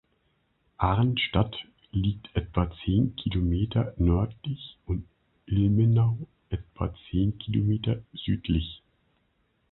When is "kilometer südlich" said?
7.37-8.81